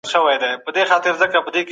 [0.03, 1.69] دري ژبې د هند په دربارونو کي څه مقام درلود؟